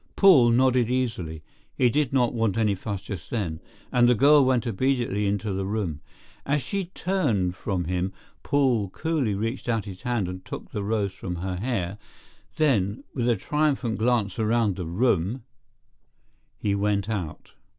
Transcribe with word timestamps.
Paul 0.15 0.49
nodded 0.49 0.89
easily—he 0.89 1.89
did 1.91 2.11
not 2.11 2.33
want 2.33 2.57
any 2.57 2.73
fuss 2.73 3.03
just 3.03 3.29
then—and 3.29 4.09
the 4.09 4.15
girl 4.15 4.43
went 4.43 4.65
obediently 4.65 5.27
into 5.27 5.53
the 5.53 5.63
room. 5.67 6.01
As 6.43 6.63
she 6.63 6.85
turned 6.85 7.53
from 7.55 7.83
him, 7.83 8.11
Paul 8.41 8.89
coolly 8.89 9.35
reached 9.35 9.69
out 9.69 9.85
his 9.85 10.01
hand 10.01 10.27
and 10.27 10.43
took 10.43 10.71
the 10.71 10.81
rose 10.83 11.13
from 11.13 11.35
her 11.35 11.57
hair; 11.57 11.99
then, 12.55 13.03
with 13.13 13.29
a 13.29 13.35
triumphant 13.35 13.99
glance 13.99 14.39
around 14.39 14.75
the 14.75 14.87
room, 14.87 15.43
he 16.57 16.73
went 16.73 17.07
out. 17.07 17.53